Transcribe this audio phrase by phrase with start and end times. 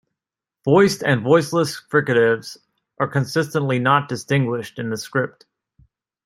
[0.65, 2.57] Voiced and voiceless fricatives
[2.99, 5.45] are consistently not distinguished in the script.